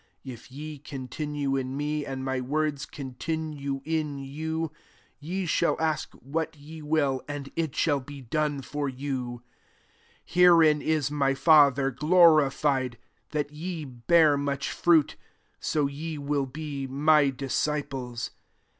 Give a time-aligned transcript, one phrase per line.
[0.23, 4.71] 7 If ye con tinue in me, and my words con tinue in you,
[5.19, 9.41] ye shall ask what ye will* and it shall be done for 8"
[10.25, 12.95] Herein is my Father glo rified,
[13.29, 15.17] that ye bear much fruit:
[15.59, 18.31] so ye will be my disciples.